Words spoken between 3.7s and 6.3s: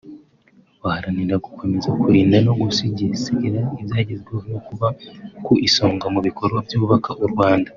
ibyagezweho no kuba ku isonga mu